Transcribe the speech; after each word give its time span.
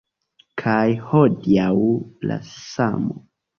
Kaj 0.61 0.79
hodiaŭ… 1.09 1.71
la 2.33 2.41
samo. 2.51 3.25